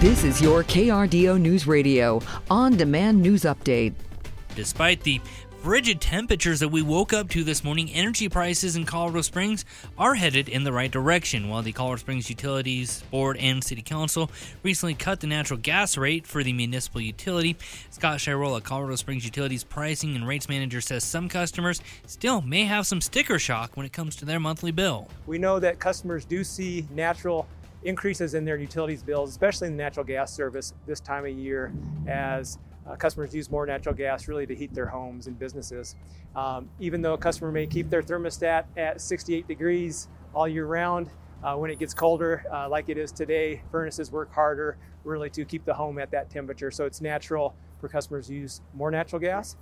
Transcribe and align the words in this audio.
This 0.00 0.24
is 0.24 0.40
your 0.40 0.64
KRDO 0.64 1.38
News 1.38 1.66
Radio 1.66 2.22
on 2.50 2.74
demand 2.74 3.20
news 3.20 3.42
update. 3.42 3.92
Despite 4.56 5.02
the 5.02 5.20
frigid 5.60 6.00
temperatures 6.00 6.58
that 6.60 6.70
we 6.70 6.80
woke 6.80 7.12
up 7.12 7.28
to 7.28 7.44
this 7.44 7.62
morning, 7.62 7.90
energy 7.90 8.30
prices 8.30 8.76
in 8.76 8.86
Colorado 8.86 9.20
Springs 9.20 9.66
are 9.98 10.14
headed 10.14 10.48
in 10.48 10.64
the 10.64 10.72
right 10.72 10.90
direction. 10.90 11.50
While 11.50 11.60
the 11.60 11.72
Colorado 11.72 12.00
Springs 12.00 12.30
Utilities 12.30 13.02
Board 13.10 13.36
and 13.36 13.62
City 13.62 13.82
Council 13.82 14.30
recently 14.62 14.94
cut 14.94 15.20
the 15.20 15.26
natural 15.26 15.60
gas 15.60 15.98
rate 15.98 16.26
for 16.26 16.42
the 16.42 16.54
municipal 16.54 17.02
utility, 17.02 17.58
Scott 17.90 18.20
Chirola, 18.20 18.62
Colorado 18.62 18.96
Springs 18.96 19.26
Utilities 19.26 19.64
Pricing 19.64 20.16
and 20.16 20.26
Rates 20.26 20.48
Manager, 20.48 20.80
says 20.80 21.04
some 21.04 21.28
customers 21.28 21.82
still 22.06 22.40
may 22.40 22.64
have 22.64 22.86
some 22.86 23.02
sticker 23.02 23.38
shock 23.38 23.76
when 23.76 23.84
it 23.84 23.92
comes 23.92 24.16
to 24.16 24.24
their 24.24 24.40
monthly 24.40 24.72
bill. 24.72 25.08
We 25.26 25.36
know 25.36 25.58
that 25.58 25.78
customers 25.78 26.24
do 26.24 26.42
see 26.42 26.88
natural 26.90 27.46
increases 27.82 28.34
in 28.34 28.44
their 28.44 28.56
utilities 28.56 29.02
bills, 29.02 29.30
especially 29.30 29.68
in 29.68 29.76
the 29.76 29.82
natural 29.82 30.04
gas 30.04 30.32
service 30.32 30.74
this 30.86 31.00
time 31.00 31.24
of 31.24 31.32
year 31.32 31.72
as 32.06 32.58
uh, 32.86 32.96
customers 32.96 33.34
use 33.34 33.50
more 33.50 33.66
natural 33.66 33.94
gas 33.94 34.28
really 34.28 34.46
to 34.46 34.54
heat 34.54 34.72
their 34.74 34.86
homes 34.86 35.26
and 35.26 35.38
businesses. 35.38 35.96
Um, 36.34 36.68
even 36.78 37.02
though 37.02 37.14
a 37.14 37.18
customer 37.18 37.52
may 37.52 37.66
keep 37.66 37.90
their 37.90 38.02
thermostat 38.02 38.64
at 38.76 39.00
68 39.00 39.46
degrees 39.46 40.08
all 40.34 40.48
year 40.48 40.66
round, 40.66 41.10
uh, 41.42 41.56
when 41.56 41.70
it 41.70 41.78
gets 41.78 41.94
colder, 41.94 42.44
uh, 42.52 42.68
like 42.68 42.88
it 42.88 42.98
is 42.98 43.12
today, 43.12 43.62
furnaces 43.70 44.12
work 44.12 44.32
harder 44.32 44.76
really 45.04 45.30
to 45.30 45.44
keep 45.44 45.64
the 45.64 45.72
home 45.72 45.98
at 45.98 46.10
that 46.10 46.28
temperature. 46.28 46.70
So 46.70 46.84
it's 46.84 47.00
natural 47.00 47.54
for 47.80 47.88
customers 47.88 48.26
to 48.26 48.34
use 48.34 48.60
more 48.74 48.90
natural 48.90 49.20
gas. 49.20 49.56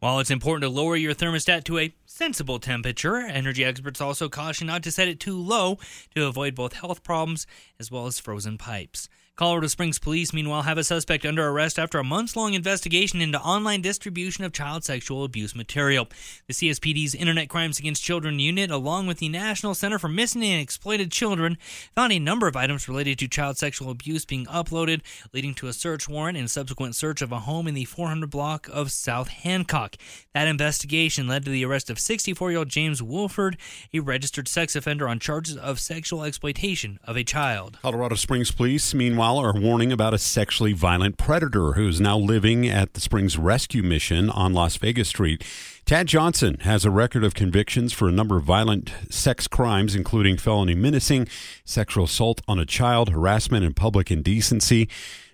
While 0.00 0.20
it's 0.20 0.30
important 0.30 0.62
to 0.62 0.68
lower 0.68 0.94
your 0.94 1.12
thermostat 1.12 1.64
to 1.64 1.78
a 1.80 1.92
sensible 2.06 2.60
temperature, 2.60 3.16
energy 3.16 3.64
experts 3.64 4.00
also 4.00 4.28
caution 4.28 4.68
not 4.68 4.84
to 4.84 4.92
set 4.92 5.08
it 5.08 5.18
too 5.18 5.36
low 5.36 5.78
to 6.14 6.26
avoid 6.26 6.54
both 6.54 6.74
health 6.74 7.02
problems 7.02 7.48
as 7.80 7.90
well 7.90 8.06
as 8.06 8.20
frozen 8.20 8.58
pipes. 8.58 9.08
Colorado 9.38 9.68
Springs 9.68 10.00
police, 10.00 10.32
meanwhile, 10.32 10.62
have 10.62 10.78
a 10.78 10.82
suspect 10.82 11.24
under 11.24 11.46
arrest 11.46 11.78
after 11.78 12.00
a 12.00 12.02
months 12.02 12.34
long 12.34 12.54
investigation 12.54 13.20
into 13.20 13.40
online 13.40 13.80
distribution 13.80 14.42
of 14.42 14.52
child 14.52 14.82
sexual 14.82 15.22
abuse 15.22 15.54
material. 15.54 16.08
The 16.48 16.54
CSPD's 16.54 17.14
Internet 17.14 17.48
Crimes 17.48 17.78
Against 17.78 18.02
Children 18.02 18.40
unit, 18.40 18.68
along 18.72 19.06
with 19.06 19.18
the 19.18 19.28
National 19.28 19.76
Center 19.76 19.96
for 19.96 20.08
Missing 20.08 20.42
and 20.42 20.60
Exploited 20.60 21.12
Children, 21.12 21.56
found 21.94 22.12
a 22.12 22.18
number 22.18 22.48
of 22.48 22.56
items 22.56 22.88
related 22.88 23.16
to 23.20 23.28
child 23.28 23.56
sexual 23.56 23.92
abuse 23.92 24.24
being 24.24 24.44
uploaded, 24.46 25.02
leading 25.32 25.54
to 25.54 25.68
a 25.68 25.72
search 25.72 26.08
warrant 26.08 26.36
and 26.36 26.50
subsequent 26.50 26.96
search 26.96 27.22
of 27.22 27.30
a 27.30 27.38
home 27.38 27.68
in 27.68 27.74
the 27.74 27.84
400 27.84 28.28
block 28.28 28.68
of 28.72 28.90
South 28.90 29.28
Hancock. 29.28 29.94
That 30.34 30.48
investigation 30.48 31.28
led 31.28 31.44
to 31.44 31.52
the 31.52 31.64
arrest 31.64 31.90
of 31.90 32.00
64 32.00 32.50
year 32.50 32.58
old 32.58 32.70
James 32.70 33.00
Wolford, 33.00 33.56
a 33.94 34.00
registered 34.00 34.48
sex 34.48 34.74
offender 34.74 35.06
on 35.06 35.20
charges 35.20 35.56
of 35.56 35.78
sexual 35.78 36.24
exploitation 36.24 36.98
of 37.04 37.16
a 37.16 37.22
child. 37.22 37.78
Colorado 37.82 38.16
Springs 38.16 38.50
police, 38.50 38.92
meanwhile, 38.92 39.27
are 39.36 39.52
warning 39.52 39.92
about 39.92 40.14
a 40.14 40.18
sexually 40.18 40.72
violent 40.72 41.18
predator 41.18 41.74
who 41.74 41.86
is 41.86 42.00
now 42.00 42.16
living 42.16 42.66
at 42.66 42.94
the 42.94 43.00
Springs 43.00 43.36
Rescue 43.36 43.82
Mission 43.82 44.30
on 44.30 44.54
Las 44.54 44.78
Vegas 44.78 45.08
Street. 45.08 45.44
Tad 45.84 46.06
Johnson 46.06 46.56
has 46.60 46.86
a 46.86 46.90
record 46.90 47.24
of 47.24 47.34
convictions 47.34 47.92
for 47.92 48.08
a 48.08 48.12
number 48.12 48.38
of 48.38 48.44
violent 48.44 48.92
sex 49.10 49.46
crimes, 49.46 49.94
including 49.94 50.38
felony 50.38 50.74
menacing, 50.74 51.28
sexual 51.64 52.04
assault 52.04 52.40
on 52.48 52.58
a 52.58 52.64
child, 52.64 53.10
harassment, 53.10 53.66
and 53.66 53.76
public 53.76 54.10
indecency. 54.10 54.88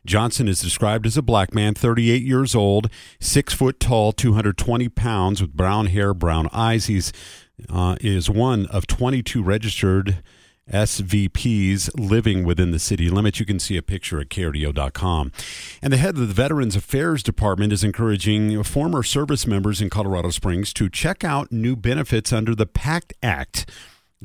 Johnson 0.04 0.48
is 0.48 0.60
described 0.60 1.06
as 1.06 1.16
a 1.16 1.22
black 1.22 1.54
man, 1.54 1.74
38 1.74 2.22
years 2.22 2.54
old, 2.54 2.90
six 3.20 3.54
foot 3.54 3.78
tall, 3.78 4.12
220 4.12 4.88
pounds, 4.88 5.40
with 5.40 5.52
brown 5.52 5.86
hair, 5.86 6.12
brown 6.12 6.48
eyes. 6.52 6.86
He's 6.86 7.12
uh, 7.70 7.96
is 8.00 8.28
one 8.28 8.66
of 8.66 8.88
22 8.88 9.42
registered 9.42 10.22
SVPs 10.72 11.90
living 11.98 12.44
within 12.44 12.70
the 12.70 12.78
city 12.78 13.08
limits. 13.08 13.40
You 13.40 13.46
can 13.46 13.58
see 13.58 13.76
a 13.76 13.82
picture 13.82 14.20
at 14.20 14.28
KRDO.com. 14.28 15.32
And 15.82 15.92
the 15.92 15.98
head 15.98 16.14
of 16.16 16.26
the 16.26 16.34
Veterans 16.34 16.76
Affairs 16.76 17.22
Department 17.22 17.72
is 17.72 17.84
encouraging 17.84 18.62
former 18.62 19.02
service 19.02 19.46
members 19.46 19.80
in 19.80 19.90
Colorado 19.90 20.30
Springs 20.30 20.72
to 20.74 20.88
check 20.88 21.24
out 21.24 21.52
new 21.52 21.76
benefits 21.76 22.32
under 22.32 22.54
the 22.54 22.66
PACT 22.66 23.12
Act. 23.22 23.70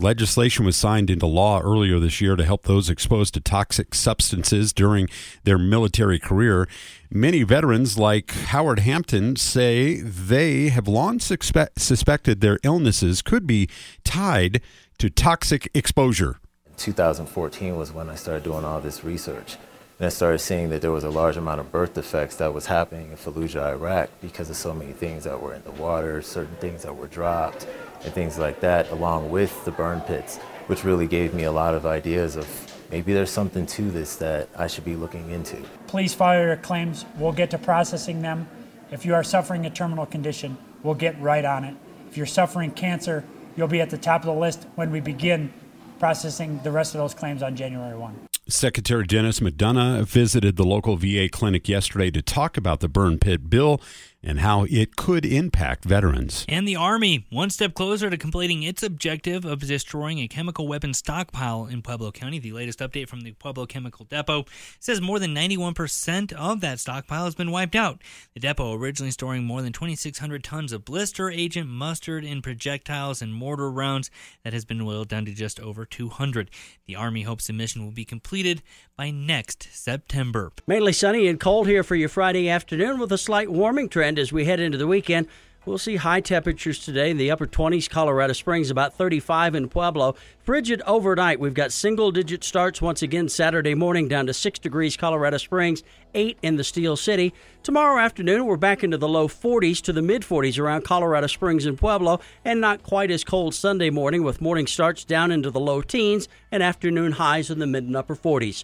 Legislation 0.01 0.65
was 0.65 0.77
signed 0.77 1.09
into 1.09 1.25
law 1.25 1.59
earlier 1.59 1.99
this 1.99 2.21
year 2.21 2.37
to 2.37 2.45
help 2.45 2.63
those 2.63 2.89
exposed 2.89 3.33
to 3.33 3.41
toxic 3.41 3.93
substances 3.93 4.71
during 4.71 5.09
their 5.43 5.57
military 5.57 6.19
career. 6.19 6.67
Many 7.11 7.43
veterans, 7.43 7.97
like 7.97 8.31
Howard 8.31 8.79
Hampton, 8.79 9.35
say 9.35 9.99
they 9.99 10.69
have 10.69 10.87
long 10.87 11.19
suspe- 11.19 11.77
suspected 11.77 12.39
their 12.39 12.59
illnesses 12.63 13.21
could 13.21 13.45
be 13.45 13.67
tied 14.05 14.61
to 14.99 15.09
toxic 15.09 15.71
exposure. 15.73 16.39
2014 16.75 17.77
was 17.77 17.93
when 17.93 18.09
I 18.09 18.15
started 18.15 18.43
doing 18.43 18.65
all 18.65 18.81
this 18.81 19.03
research. 19.05 19.55
And 19.97 20.05
I 20.05 20.09
started 20.09 20.39
seeing 20.39 20.69
that 20.69 20.81
there 20.81 20.91
was 20.91 21.05
a 21.05 21.09
large 21.09 21.37
amount 21.37 21.61
of 21.61 21.71
birth 21.71 21.93
defects 21.93 22.35
that 22.37 22.53
was 22.53 22.65
happening 22.65 23.11
in 23.11 23.15
Fallujah, 23.15 23.71
Iraq, 23.71 24.09
because 24.21 24.49
of 24.49 24.57
so 24.57 24.73
many 24.73 24.91
things 24.91 25.23
that 25.23 25.41
were 25.41 25.53
in 25.53 25.63
the 25.63 25.71
water, 25.71 26.21
certain 26.21 26.55
things 26.57 26.83
that 26.83 26.95
were 26.95 27.07
dropped, 27.07 27.65
and 28.03 28.13
things 28.13 28.37
like 28.37 28.59
that, 28.59 28.91
along 28.91 29.29
with 29.29 29.63
the 29.63 29.71
burn 29.71 30.01
pits, 30.01 30.37
which 30.67 30.83
really 30.83 31.07
gave 31.07 31.33
me 31.33 31.43
a 31.43 31.51
lot 31.51 31.73
of 31.73 31.85
ideas 31.85 32.35
of 32.35 32.47
maybe 32.91 33.13
there's 33.13 33.31
something 33.31 33.65
to 33.67 33.91
this 33.91 34.17
that 34.17 34.49
I 34.57 34.67
should 34.67 34.85
be 34.85 34.97
looking 34.97 35.29
into. 35.31 35.57
Please 35.87 36.13
file 36.13 36.43
your 36.43 36.57
claims. 36.57 37.05
We'll 37.17 37.31
get 37.31 37.51
to 37.51 37.57
processing 37.57 38.21
them. 38.21 38.49
If 38.91 39.05
you 39.05 39.13
are 39.15 39.23
suffering 39.23 39.65
a 39.65 39.69
terminal 39.69 40.05
condition, 40.05 40.57
we'll 40.83 40.95
get 40.95 41.19
right 41.21 41.45
on 41.45 41.63
it. 41.63 41.75
If 42.09 42.17
you're 42.17 42.25
suffering 42.25 42.71
cancer, 42.71 43.23
you'll 43.55 43.67
be 43.67 43.81
at 43.81 43.89
the 43.89 43.97
top 43.97 44.21
of 44.21 44.27
the 44.27 44.39
list 44.39 44.67
when 44.75 44.91
we 44.91 44.99
begin 44.99 45.51
processing 45.99 46.59
the 46.63 46.71
rest 46.71 46.95
of 46.95 46.99
those 46.99 47.13
claims 47.13 47.43
on 47.43 47.55
January 47.55 47.97
1. 47.97 48.29
Secretary 48.47 49.05
Denis 49.05 49.41
McDonough 49.41 50.05
visited 50.05 50.55
the 50.55 50.63
local 50.63 50.95
VA 50.95 51.29
clinic 51.29 51.69
yesterday 51.69 52.09
to 52.09 52.21
talk 52.21 52.57
about 52.57 52.79
the 52.79 52.89
burn 52.89 53.19
pit 53.19 53.49
bill 53.49 53.81
and 54.21 54.39
how 54.39 54.65
it 54.69 54.95
could 54.95 55.25
impact 55.25 55.85
veterans. 55.85 56.45
And 56.49 56.67
the 56.67 56.75
Army, 56.75 57.25
one 57.29 57.49
step 57.49 57.73
closer 57.73 58.09
to 58.09 58.17
completing 58.17 58.63
its 58.63 58.83
objective 58.83 59.45
of 59.45 59.59
destroying 59.59 60.19
a 60.19 60.27
chemical 60.27 60.67
weapon 60.67 60.93
stockpile 60.93 61.65
in 61.65 61.81
Pueblo 61.81 62.11
County. 62.11 62.39
The 62.39 62.51
latest 62.51 62.79
update 62.79 63.07
from 63.07 63.21
the 63.21 63.31
Pueblo 63.33 63.65
Chemical 63.65 64.05
Depot 64.05 64.45
says 64.79 64.99
more 64.99 65.19
than 65.19 65.33
91% 65.33 66.33
of 66.33 66.61
that 66.61 66.79
stockpile 66.79 67.25
has 67.25 67.35
been 67.35 67.51
wiped 67.51 67.75
out. 67.75 68.01
The 68.33 68.39
depot, 68.39 68.73
originally 68.73 69.11
storing 69.11 69.43
more 69.43 69.61
than 69.61 69.73
2,600 69.73 70.43
tons 70.43 70.73
of 70.73 70.85
blister 70.85 71.29
agent, 71.29 71.69
mustard, 71.69 72.25
and 72.25 72.43
projectiles 72.43 73.21
and 73.21 73.33
mortar 73.33 73.71
rounds, 73.71 74.11
that 74.43 74.53
has 74.53 74.65
been 74.65 74.85
whittled 74.85 75.07
down 75.07 75.25
to 75.25 75.33
just 75.33 75.59
over 75.59 75.85
200. 75.85 76.49
The 76.85 76.95
Army 76.95 77.23
hopes 77.23 77.47
the 77.47 77.53
mission 77.53 77.83
will 77.83 77.91
be 77.91 78.05
completed 78.05 78.61
by 78.97 79.11
next 79.11 79.69
September. 79.71 80.51
Mainly 80.67 80.91
sunny 80.91 81.27
and 81.27 81.39
cold 81.39 81.67
here 81.67 81.83
for 81.83 81.95
your 81.95 82.09
Friday 82.09 82.49
afternoon 82.49 82.99
with 82.99 83.11
a 83.11 83.17
slight 83.17 83.49
warming 83.49 83.87
trend 84.09 84.17
as 84.17 84.33
we 84.33 84.45
head 84.45 84.59
into 84.59 84.77
the 84.77 84.87
weekend. 84.87 85.27
We'll 85.65 85.77
see 85.77 85.97
high 85.97 86.21
temperatures 86.21 86.79
today 86.79 87.11
in 87.11 87.17
the 87.17 87.29
upper 87.29 87.45
20s. 87.45 87.87
Colorado 87.87 88.33
Springs 88.33 88.71
about 88.71 88.95
35 88.95 89.53
in 89.53 89.69
Pueblo. 89.69 90.15
Frigid 90.39 90.81
overnight. 90.87 91.39
We've 91.39 91.53
got 91.53 91.71
single 91.71 92.09
digit 92.11 92.43
starts 92.43 92.81
once 92.81 93.03
again 93.03 93.29
Saturday 93.29 93.75
morning 93.75 94.07
down 94.07 94.25
to 94.25 94.33
6 94.33 94.57
degrees 94.59 94.97
Colorado 94.97 95.37
Springs, 95.37 95.83
8 96.15 96.39
in 96.41 96.55
the 96.55 96.63
Steel 96.63 96.95
City. 96.95 97.35
Tomorrow 97.61 98.01
afternoon 98.01 98.45
we're 98.45 98.57
back 98.57 98.83
into 98.83 98.97
the 98.97 99.07
low 99.07 99.27
40s 99.27 99.79
to 99.81 99.93
the 99.93 100.01
mid 100.01 100.23
40s 100.23 100.57
around 100.57 100.85
Colorado 100.85 101.27
Springs 101.27 101.67
and 101.67 101.77
Pueblo 101.77 102.19
and 102.43 102.59
not 102.59 102.81
quite 102.81 103.11
as 103.11 103.23
cold 103.23 103.53
Sunday 103.53 103.91
morning 103.91 104.23
with 104.23 104.41
morning 104.41 104.65
starts 104.65 105.03
down 105.03 105.29
into 105.31 105.51
the 105.51 105.59
low 105.59 105.83
teens 105.83 106.27
and 106.51 106.63
afternoon 106.63 107.11
highs 107.11 107.51
in 107.51 107.59
the 107.59 107.67
mid 107.67 107.83
and 107.83 107.95
upper 107.95 108.15
40s. 108.15 108.63